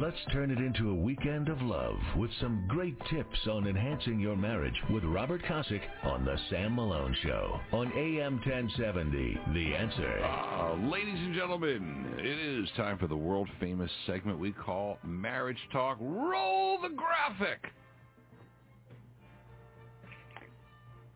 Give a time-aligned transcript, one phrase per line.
[0.00, 4.36] Let's turn it into a weekend of love with some great tips on enhancing your
[4.36, 9.40] marriage with Robert Kosick on The Sam Malone Show on AM 1070.
[9.54, 10.18] The answer.
[10.22, 15.60] Uh, ladies and gentlemen, it is time for the world famous segment we call Marriage
[15.72, 15.96] Talk.
[15.98, 17.64] Roll the graphic!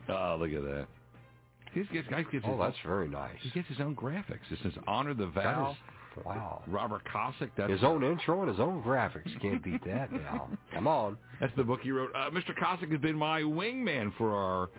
[0.08, 0.86] Oh, look at that.
[1.74, 3.36] He gets, guy gets Oh, his that's very nice.
[3.42, 4.50] He gets his own graphics.
[4.50, 5.76] It says honor the That vow.
[6.24, 6.62] Wow.
[6.66, 7.50] Robert Kosick.
[7.56, 9.28] That's His own intro and his own graphics.
[9.40, 10.48] Can't beat that now.
[10.74, 11.16] Come on.
[11.40, 12.10] That's the book he wrote.
[12.14, 12.56] Uh, Mr.
[12.58, 14.70] Kosick has been my wingman for our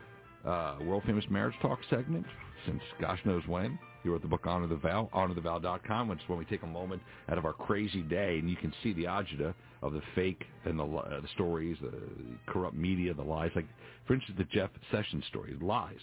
[0.46, 2.26] uh, world famous marriage talk segment
[2.66, 3.78] since gosh knows when.
[4.04, 7.02] He wrote the book Honor the Vow, honorthevow.com, which is when we take a moment
[7.30, 10.80] out of our crazy day and you can see the agita of the fake and
[10.80, 11.94] the, uh, the stories, the
[12.48, 13.52] corrupt media, the lies.
[13.56, 13.68] Like,
[14.08, 16.00] for instance, the Jeff Sessions story, lies.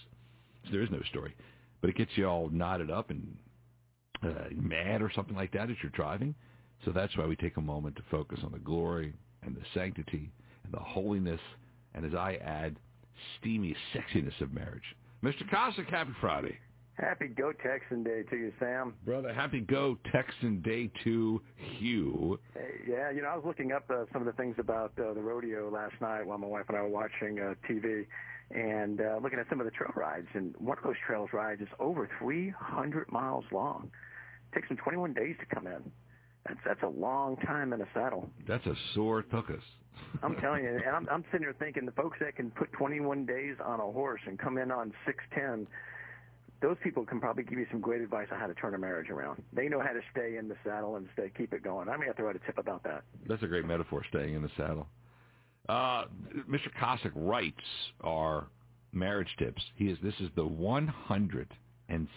[0.65, 1.35] So there is no story.
[1.81, 3.35] But it gets you all knotted up and
[4.23, 6.35] uh, mad or something like that as you're driving.
[6.85, 10.31] So that's why we take a moment to focus on the glory and the sanctity
[10.63, 11.41] and the holiness,
[11.93, 12.77] and as I add,
[13.39, 14.83] steamy sexiness of marriage.
[15.23, 15.43] Mr.
[15.49, 16.57] Kosick, happy Friday.
[16.99, 18.93] Happy Go Texan Day to you, Sam.
[19.05, 21.41] Brother, happy Go Texan Day to
[21.79, 22.39] you.
[22.53, 25.13] Hey, yeah, you know, I was looking up uh, some of the things about uh,
[25.13, 28.05] the rodeo last night while my wife and I were watching uh, TV
[28.51, 30.27] and uh, looking at some of the trail rides.
[30.33, 33.91] And one of those trails rides is over 300 miles long.
[34.51, 35.91] It takes them 21 days to come in.
[36.47, 38.29] That's that's a long time in a saddle.
[38.47, 39.61] That's a sore tuchus.
[40.23, 43.25] I'm telling you, and I'm, I'm sitting there thinking the folks that can put 21
[43.25, 45.67] days on a horse and come in on 610
[46.61, 49.09] those people can probably give you some great advice on how to turn a marriage
[49.09, 49.41] around.
[49.53, 51.87] They know how to stay in the saddle and stay keep it going.
[51.87, 53.03] I may have to write a tip about that.
[53.27, 54.87] That's a great metaphor, staying in the saddle.
[55.69, 56.05] Uh,
[56.49, 56.69] Mr.
[56.81, 57.55] Kosick writes
[58.01, 58.47] our
[58.91, 59.61] marriage tips.
[59.75, 62.07] He is this is the 172nd,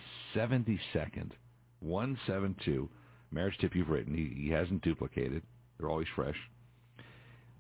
[1.81, 2.89] 172
[3.31, 4.15] marriage tip you've written.
[4.15, 5.43] He, he hasn't duplicated.
[5.79, 6.37] They're always fresh.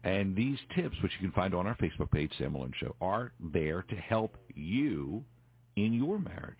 [0.02, 3.32] And these tips, which you can find on our Facebook page, Sam Malone Show, are
[3.38, 5.22] there to help you
[5.76, 6.56] in your marriage.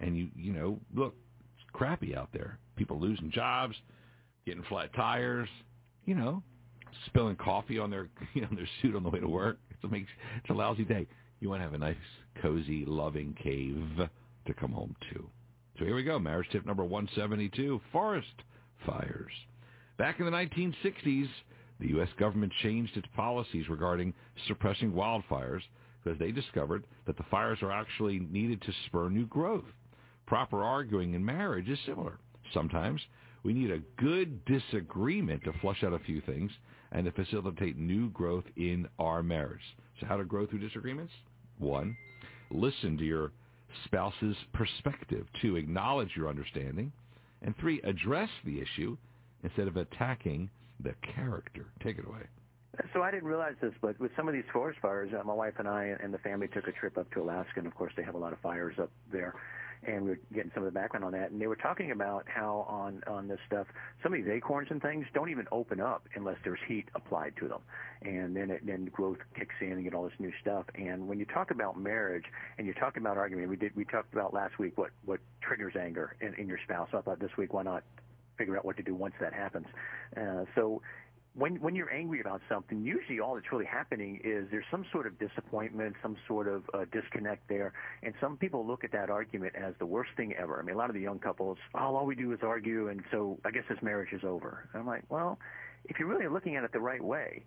[0.00, 1.14] And you, you know, look,
[1.54, 2.58] it's crappy out there.
[2.74, 3.76] People losing jobs,
[4.44, 5.48] getting flat tires,
[6.04, 6.42] you know,
[7.06, 9.58] spilling coffee on their, you know, their suit on the way to work.
[9.70, 10.08] It's a makes
[10.38, 11.06] it's a lousy day.
[11.40, 11.96] You want to have a nice,
[12.42, 13.82] cozy, loving cave
[14.46, 15.28] to come home to.
[15.78, 16.18] So here we go.
[16.18, 18.28] Marriage tip number 172: forest
[18.86, 19.32] fires.
[19.98, 21.28] Back in the 1960s,
[21.78, 22.08] the U.S.
[22.18, 24.14] government changed its policies regarding
[24.48, 25.60] suppressing wildfires
[26.02, 29.64] because they discovered that the fires are actually needed to spur new growth.
[30.26, 32.18] Proper arguing in marriage is similar.
[32.54, 33.00] Sometimes
[33.42, 36.50] we need a good disagreement to flush out a few things
[36.92, 39.60] and to facilitate new growth in our marriage.
[40.00, 41.12] So how to grow through disagreements?
[41.58, 41.96] One,
[42.50, 43.32] listen to your
[43.84, 45.26] spouse's perspective.
[45.40, 46.92] Two, acknowledge your understanding.
[47.42, 48.96] And three, address the issue
[49.42, 50.50] instead of attacking
[50.82, 51.66] the character.
[51.82, 52.22] Take it away.
[52.94, 55.54] So I didn't realize this, but with some of these forest fires, uh, my wife
[55.58, 58.02] and I and the family took a trip up to Alaska, and of course they
[58.02, 59.34] have a lot of fires up there.
[59.86, 62.26] And we were getting some of the background on that, and they were talking about
[62.28, 63.66] how on on this stuff,
[64.02, 67.48] some of these acorns and things don't even open up unless there's heat applied to
[67.48, 67.60] them,
[68.02, 70.66] and then it, then growth kicks in and get all this new stuff.
[70.74, 72.24] And when you talk about marriage
[72.58, 75.74] and you're talking about argument, we did we talked about last week what what triggers
[75.80, 76.88] anger in, in your spouse.
[76.92, 77.82] So I thought this week why not
[78.36, 79.66] figure out what to do once that happens.
[80.16, 80.80] Uh, so
[81.34, 85.06] when when you're angry about something, usually all that's really happening is there's some sort
[85.06, 89.54] of disappointment, some sort of uh, disconnect there, and some people look at that argument
[89.54, 90.58] as the worst thing ever.
[90.60, 93.02] I mean, a lot of the young couples, oh, all we do is argue, and
[93.10, 94.68] so I guess this marriage is over.
[94.72, 95.38] And I'm like, well,
[95.84, 97.44] if you're really looking at it the right way,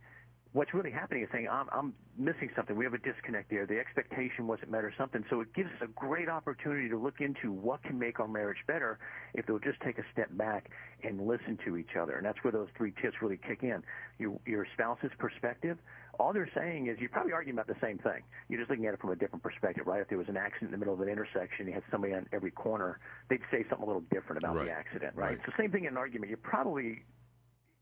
[0.54, 2.76] what's really happening is saying I'm, I'm missing something.
[2.76, 3.66] We have a disconnect there.
[3.66, 5.26] The expectation wasn't met or something.
[5.30, 8.60] So it gives us a great opportunity to look into what can make our marriage
[8.68, 9.00] better
[9.34, 10.70] if they'll just take a step back
[11.04, 12.14] and listen to each other.
[12.14, 13.84] And that's where those three tips really kick in.
[14.20, 15.78] Your, your spouse's perspective,
[16.20, 18.22] all they're saying is you're probably arguing about the same thing.
[18.48, 20.02] You're just looking at it from a different perspective, right?
[20.02, 22.28] If there was an accident in the middle of an intersection, you had somebody on
[22.32, 23.00] every corner,
[23.30, 24.66] they'd say something a little different about Right.
[24.68, 25.30] the accident, right?
[25.30, 25.38] Right.
[25.38, 26.30] It's the same thing in an argument.
[26.30, 27.02] You're probably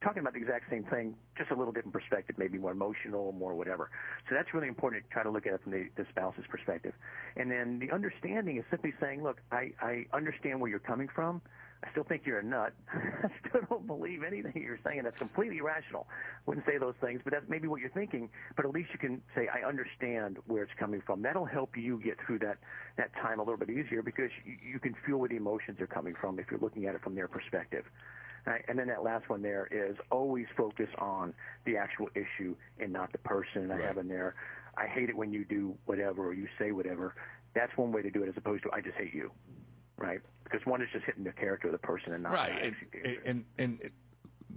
[0.03, 3.53] talking about the exact same thing, just a little different perspective, maybe more emotional, more
[3.53, 3.89] whatever.
[4.27, 6.93] So that's really important to try to look at it from the, the spouse's perspective.
[7.35, 11.41] And then the understanding is simply saying, look, I, I understand where you're coming from.
[11.83, 12.73] I still think you're a nut.
[12.93, 15.01] I still don't believe anything you're saying.
[15.03, 16.07] That's completely irrational.
[16.45, 18.29] Wouldn't say those things, but that's maybe what you're thinking.
[18.55, 21.23] But at least you can say, I understand where it's coming from.
[21.23, 22.57] That'll help you get through that,
[22.97, 25.87] that time a little bit easier because you, you can feel where the emotions are
[25.87, 27.85] coming from if you're looking at it from their perspective.
[28.45, 28.63] Right?
[28.67, 31.33] And then that last one there is always focus on
[31.65, 33.63] the actual issue and not the person.
[33.63, 34.35] And I have in there,
[34.77, 37.13] I hate it when you do whatever or you say whatever.
[37.53, 39.31] That's one way to do it as opposed to I just hate you.
[39.97, 40.19] Right?
[40.43, 43.15] Because one is just hitting the character of the person and not the right and,
[43.25, 43.79] and and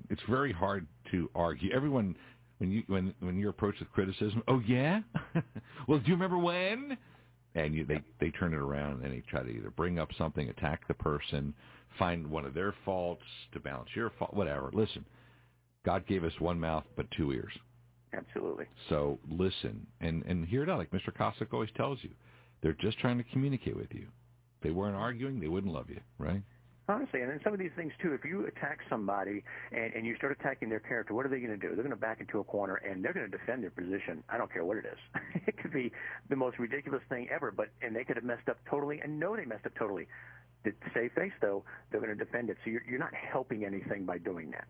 [0.08, 1.70] It's very hard to argue.
[1.72, 2.16] Everyone,
[2.58, 5.00] when you when when you're approached with criticism, oh yeah,
[5.86, 6.96] well, do you remember when?
[7.54, 10.48] And you, they they turn it around and they try to either bring up something,
[10.48, 11.54] attack the person,
[11.98, 13.22] find one of their faults
[13.52, 14.70] to balance your fault, whatever.
[14.72, 15.04] Listen,
[15.84, 17.52] God gave us one mouth but two ears.
[18.12, 18.66] Absolutely.
[18.88, 21.12] So listen and and hear it out, like Mr.
[21.16, 22.10] Kosick always tells you.
[22.62, 24.06] They're just trying to communicate with you.
[24.56, 26.42] If they weren't arguing, they wouldn't love you, right?
[26.86, 28.12] Honestly, and then some of these things too.
[28.12, 29.42] If you attack somebody
[29.72, 31.68] and, and you start attacking their character, what are they going to do?
[31.74, 34.22] They're going to back into a corner and they're going to defend their position.
[34.28, 34.98] I don't care what it is.
[35.46, 35.92] it could be
[36.28, 39.34] the most ridiculous thing ever, but and they could have messed up totally and know
[39.34, 40.06] they messed up totally.
[40.64, 42.56] To save face, though, they're going to defend it.
[42.64, 44.64] So you're, you're not helping anything by doing that.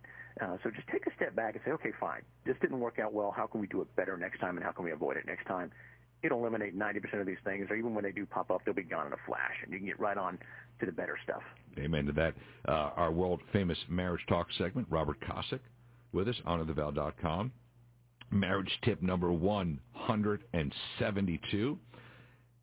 [0.45, 3.13] Uh, so just take a step back and say, okay, fine, this didn't work out
[3.13, 3.31] well.
[3.31, 5.47] How can we do it better next time, and how can we avoid it next
[5.47, 5.71] time?
[6.25, 8.83] It'll eliminate 90% of these things, or even when they do pop up, they'll be
[8.83, 10.39] gone in a flash, and you can get right on
[10.81, 11.43] to the better stuff.
[11.79, 12.35] Amen to that.
[12.67, 15.61] Uh, our world famous marriage talk segment, Robert Kosick,
[16.13, 17.53] with us, honorthevow.com.
[18.31, 21.79] Marriage tip number 172.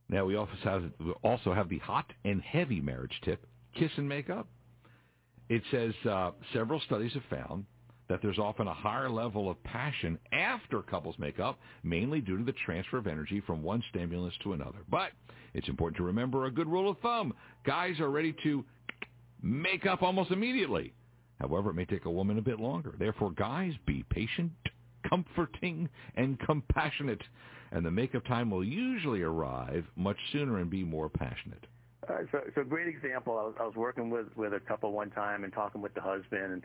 [0.10, 4.10] Now we also have, we also have the hot and heavy marriage tip, kiss and
[4.10, 4.48] make up.
[5.50, 7.66] It says uh, several studies have found
[8.12, 12.44] that there's often a higher level of passion after couples make up, mainly due to
[12.44, 14.80] the transfer of energy from one stimulus to another.
[14.90, 15.12] But
[15.54, 17.34] it's important to remember a good rule of thumb.
[17.66, 18.66] Guys are ready to
[19.42, 20.94] make up almost immediately.
[21.40, 22.94] However, it may take a woman a bit longer.
[23.00, 24.52] Therefore, guys, be patient,
[25.10, 27.22] comforting, and compassionate.
[27.72, 31.66] And the makeup time will usually arrive much sooner and be more passionate.
[32.10, 33.38] Uh, so, so great example.
[33.38, 36.02] I was, I was working with with a couple one time and talking with the
[36.02, 36.64] husband, and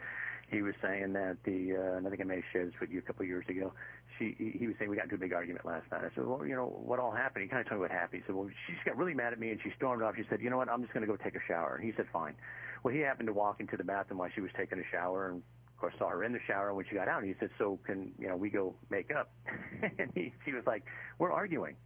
[0.51, 2.91] he was saying that the uh, and I think I may have shared this with
[2.91, 3.73] you a couple of years ago.
[4.19, 6.01] She he was saying we got into a big argument last night.
[6.01, 7.43] I said, well, you know what all happened?
[7.43, 8.23] He kind of told me what happened.
[8.23, 10.15] He said, well, she just got really mad at me and she stormed off.
[10.17, 10.71] She said, you know what?
[10.71, 11.77] I'm just going to go take a shower.
[11.77, 12.35] And he said, fine.
[12.83, 15.43] Well, he happened to walk into the bathroom while she was taking a shower and
[15.77, 17.79] of course saw her in the shower when she got out and he said so
[17.85, 19.31] can you know we go make up
[19.99, 20.83] and he she was like
[21.19, 21.77] we're arguing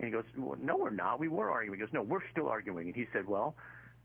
[0.00, 1.20] and he goes, well, no, we're not.
[1.20, 1.78] We were arguing.
[1.78, 2.86] He goes, no, we're still arguing.
[2.86, 3.54] And he said, well,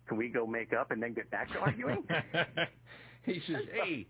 [0.07, 2.03] can we go make up and then get back to arguing?
[3.33, 4.05] he says, hey.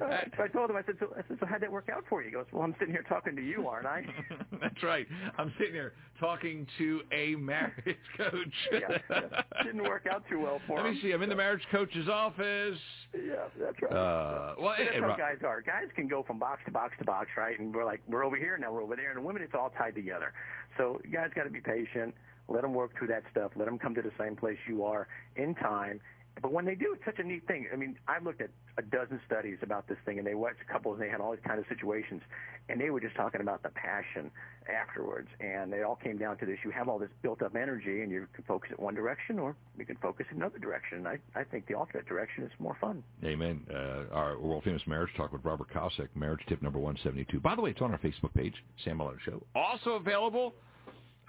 [0.00, 2.22] so I told him, I said, so, I said, so how'd that work out for
[2.22, 2.28] you?
[2.28, 4.02] He goes, well, I'm sitting here talking to you, aren't I?
[4.60, 5.06] That's right.
[5.38, 7.74] I'm sitting here talking to a marriage
[8.16, 8.54] coach.
[8.72, 9.42] yeah, yeah.
[9.64, 10.94] Didn't work out too well for Let him.
[10.94, 11.12] me see.
[11.12, 12.78] I'm in the marriage coach's office.
[13.14, 13.92] Yeah, that's right.
[13.92, 15.60] Uh, well, that's how guys are.
[15.62, 17.58] Guys can go from box to box to box, right?
[17.58, 19.10] And we're like, we're over here, now we're over there.
[19.10, 20.32] And the women, it's all tied together.
[20.76, 22.14] So you guys got to be patient.
[22.48, 23.52] Let them work through that stuff.
[23.56, 25.06] Let them come to the same place you are
[25.36, 26.00] in time.
[26.40, 27.66] But when they do, it's such a neat thing.
[27.72, 30.94] I mean, I've looked at a dozen studies about this thing, and they watched couples,
[30.94, 32.22] and they had all these kind of situations,
[32.68, 34.30] and they were just talking about the passion
[34.68, 35.28] afterwards.
[35.40, 38.26] And it all came down to this: you have all this built-up energy, and you
[38.34, 40.98] can focus it one direction, or you can focus it another direction.
[40.98, 43.02] And I, I think the alternate direction is more fun.
[43.24, 43.66] Amen.
[43.70, 47.40] Uh, our world famous marriage talk with Robert Kosick, marriage tip number 172.
[47.40, 48.54] By the way, it's on our Facebook page,
[48.84, 49.42] Sam Malone Show.
[49.54, 50.54] Also available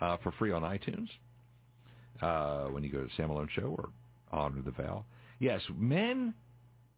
[0.01, 1.09] uh, for free on iTunes
[2.21, 3.89] uh, when you go to Sam Malone Show or
[4.31, 5.05] Honor the Vow.
[5.39, 6.33] Yes, men,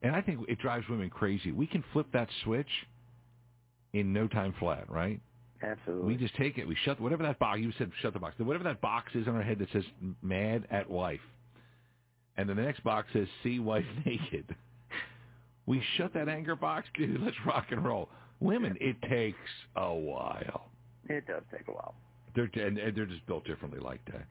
[0.01, 1.51] and I think it drives women crazy.
[1.51, 2.69] We can flip that switch
[3.93, 5.19] in no time flat, right?
[5.63, 6.07] Absolutely.
[6.07, 6.67] We just take it.
[6.67, 7.59] We shut whatever that box.
[7.59, 8.35] You said shut the box.
[8.39, 9.83] Whatever that box is on our head that says
[10.21, 11.19] "mad at wife,"
[12.37, 14.55] and then the next box says "see wife naked."
[15.67, 17.21] We shut that anger box, dude.
[17.21, 18.09] Let's rock and roll.
[18.39, 19.37] Women, it takes
[19.75, 20.69] a while.
[21.07, 21.93] It does take a while.
[22.35, 24.25] They're and, and they're just built differently like that.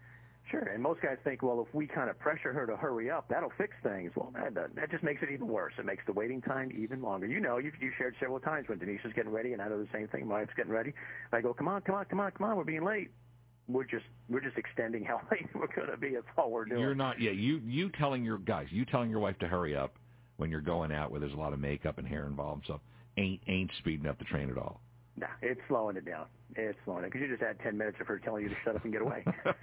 [0.50, 3.28] Sure, and most guys think, well, if we kind of pressure her to hurry up,
[3.28, 4.10] that'll fix things.
[4.16, 5.72] Well, that, that just makes it even worse.
[5.78, 7.26] It makes the waiting time even longer.
[7.26, 9.78] You know, you've, you shared several times when Denise is getting ready, and I know
[9.78, 10.26] the same thing.
[10.26, 10.92] My wife's getting ready.
[11.32, 12.56] I go, come on, come on, come on, come on.
[12.56, 13.10] We're being late.
[13.68, 16.14] We're just we're just extending how late we're going to be.
[16.14, 16.80] That's all we're doing.
[16.80, 17.20] You're not.
[17.20, 19.94] Yeah, you you telling your guys, you telling your wife to hurry up
[20.36, 22.80] when you're going out where there's a lot of makeup and hair involved stuff
[23.16, 24.80] ain't ain't speeding up the train at all.
[25.20, 26.24] Nah, it's slowing it down.
[26.56, 28.74] It's slowing it because you just had ten minutes of her telling you to shut
[28.76, 29.22] up and get away.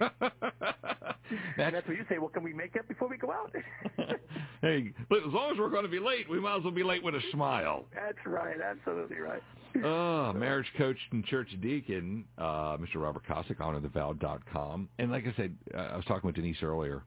[1.56, 2.18] That's, That's what you say.
[2.18, 3.52] Well, can we make up before we go out?
[4.62, 6.84] hey, but as long as we're going to be late, we might as well be
[6.84, 7.84] late with a smile.
[7.94, 8.56] That's right.
[8.60, 9.42] Absolutely right.
[9.84, 12.96] Oh, marriage coach and church deacon, uh, Mr.
[12.96, 14.88] Robert Kosick, honorthevow.com.
[14.98, 17.04] And like I said, uh, I was talking with Denise earlier,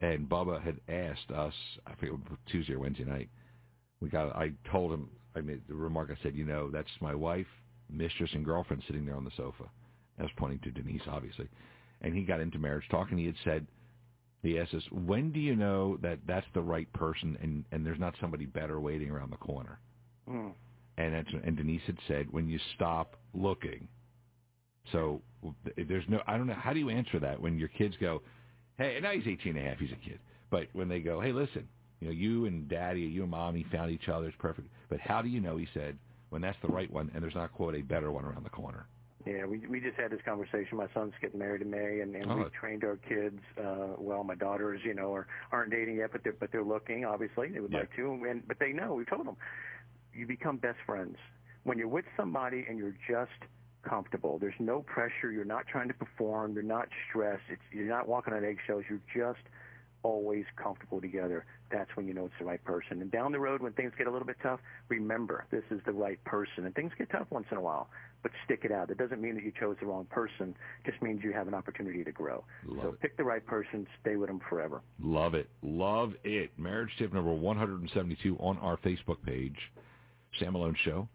[0.00, 1.52] and Bubba had asked us,
[1.86, 2.14] I forget,
[2.46, 3.28] Tuesday or Wednesday night,
[4.00, 7.14] we got, I told him, I made the remark, I said, you know, that's my
[7.14, 7.48] wife,
[7.90, 9.64] mistress, and girlfriend sitting there on the sofa.
[10.18, 11.48] I was pointing to Denise, obviously.
[12.00, 13.66] And he got into marriage talk, and he had said,
[14.42, 17.98] he asked us, when do you know that that's the right person and, and there's
[17.98, 19.80] not somebody better waiting around the corner?
[20.30, 20.52] Mm.
[20.96, 23.88] And, that's, and Denise had said, when you stop looking.
[24.92, 25.22] So
[25.76, 28.22] there's no, I don't know, how do you answer that when your kids go,
[28.78, 30.20] hey, now he's 18 and a half, he's a kid.
[30.50, 31.68] But when they go, hey, listen,
[32.00, 34.26] You know, you and daddy, you and mommy found each other.
[34.26, 34.68] It's perfect.
[34.88, 35.98] But how do you know, he said,
[36.30, 38.86] when that's the right one and there's not, quote, a better one around the corner?
[39.26, 40.78] Yeah, we we just had this conversation.
[40.78, 42.36] My son's getting married in May, and, and Oh.
[42.36, 43.40] we've trained our kids.
[43.58, 47.04] Uh, well, my daughters, you know, are aren't dating yet, but they're but they're looking.
[47.04, 47.80] Obviously, they would Yeah.
[47.80, 48.94] like to, and but they know.
[48.94, 49.36] We've told them,
[50.14, 51.16] you become best friends
[51.64, 53.32] when you're with somebody and you're just
[53.82, 54.38] comfortable.
[54.38, 55.30] There's no pressure.
[55.32, 56.54] You're not trying to perform.
[56.54, 57.42] You're not stressed.
[57.50, 58.84] It's you're not walking on eggshells.
[58.88, 59.44] You're just
[60.02, 61.44] always comfortable together.
[61.70, 63.02] That's when you know it's the right person.
[63.02, 65.92] And down the road, when things get a little bit tough, remember this is the
[65.92, 66.64] right person.
[66.66, 67.88] And things get tough once in a while,
[68.22, 68.90] but stick it out.
[68.90, 70.54] It doesn't mean that you chose the wrong person.
[70.84, 72.44] It just means you have an opportunity to grow.
[72.66, 73.00] Love so it.
[73.00, 73.86] pick the right person.
[74.00, 74.82] Stay with them forever.
[75.00, 75.48] Love it.
[75.62, 76.50] Love it.
[76.56, 79.56] Marriage tip number 172 on our Facebook page,
[80.38, 81.08] Sam Malone Show.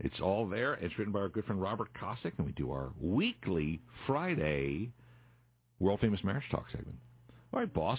[0.00, 0.74] It's all there.
[0.74, 4.90] It's written by our good friend Robert Kosick, and we do our weekly Friday
[5.78, 6.96] world famous marriage talk segment.
[7.52, 7.98] All right, boss.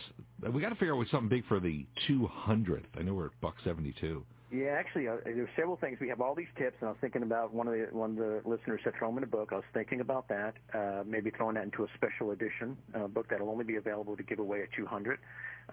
[0.51, 2.85] We got to figure out what's something big for the 200th.
[2.97, 4.25] I know we're at buck 72.
[4.51, 5.97] Yeah, actually, uh, there's several things.
[5.99, 8.17] We have all these tips, and I was thinking about one of the one of
[8.17, 9.49] the listeners said throw them in a book.
[9.51, 13.27] I was thinking about that, uh, maybe throwing that into a special edition uh, book
[13.31, 15.17] that'll only be available to give away at 200,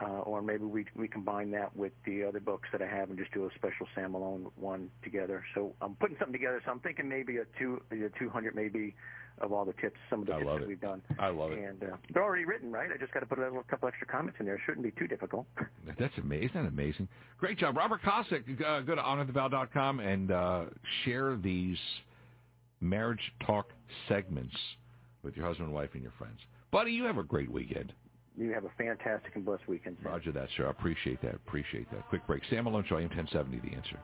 [0.01, 3.19] uh, or maybe we we combine that with the other books that I have and
[3.19, 5.45] just do a special Sam Malone one together.
[5.55, 6.61] So I'm putting something together.
[6.65, 8.95] So I'm thinking maybe a two a 200 maybe
[9.41, 10.69] of all the tips, some of the I tips love that it.
[10.69, 11.01] we've done.
[11.19, 11.59] I love it.
[11.59, 12.91] And uh, they're already written, right?
[12.95, 14.57] I just got to put a little- couple extra comments in there.
[14.57, 15.47] It shouldn't be too difficult.
[15.99, 16.51] That's amazing.
[16.51, 17.09] Isn't that amazing?
[17.39, 17.77] Great job.
[17.79, 20.65] Robert Kosick, uh, go to honorthevow.com and uh,
[21.05, 21.79] share these
[22.81, 23.71] marriage talk
[24.09, 24.55] segments
[25.23, 26.39] with your husband and wife and your friends.
[26.71, 27.93] Buddy, you have a great weekend.
[28.41, 29.99] You have a fantastic and blessed weekend.
[30.03, 30.13] Sam.
[30.13, 30.67] Roger that, sir.
[30.67, 31.35] I appreciate that.
[31.35, 32.09] Appreciate that.
[32.09, 32.43] Quick break.
[32.49, 34.01] Sam Malone Show, AM 1070, The Answer.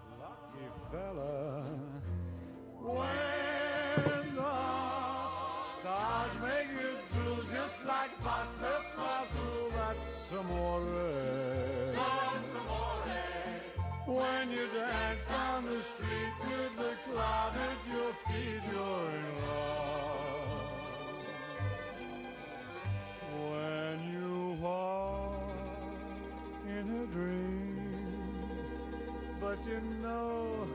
[29.47, 30.67] But you know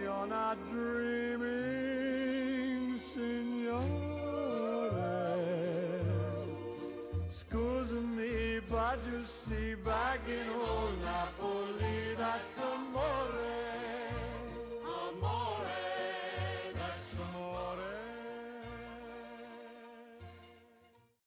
[0.00, 2.18] you're not dreaming,
[3.14, 4.88] signore.
[7.40, 10.59] Scusa me, but you see, back in